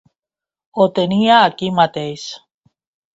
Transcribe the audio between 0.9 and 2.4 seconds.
tenia aquí mateix.